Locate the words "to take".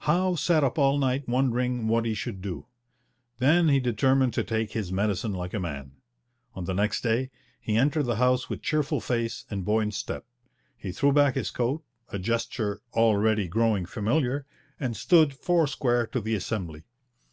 4.34-4.72